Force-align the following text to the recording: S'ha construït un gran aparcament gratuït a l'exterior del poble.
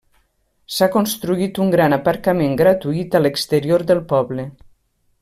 S'ha 0.77 0.87
construït 0.95 1.61
un 1.65 1.69
gran 1.75 1.95
aparcament 1.99 2.57
gratuït 2.63 3.19
a 3.21 3.25
l'exterior 3.25 3.87
del 3.93 4.03
poble. 4.15 4.49